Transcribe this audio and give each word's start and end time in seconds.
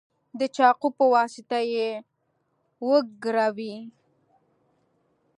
د 0.39 0.41
چاقو 0.55 0.87
په 0.97 1.05
واسطه 1.13 1.59
یې 1.73 1.89
وګروئ. 2.87 3.75